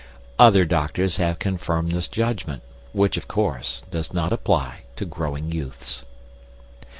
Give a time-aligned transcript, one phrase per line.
[0.39, 6.05] Other doctors have confirmed this judgment, which, of course, does not apply to growing youths.